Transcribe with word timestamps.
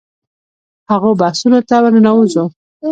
هغو 0.89 1.11
بحثونو 1.21 1.59
ته 1.69 1.75
ورننوځو. 1.83 2.45